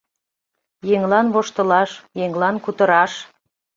[0.95, 1.91] Еҥлан воштылаш,
[2.25, 3.13] еҥлан кутыраш